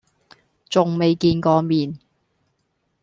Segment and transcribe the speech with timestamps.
[0.67, 1.99] 仲未見過面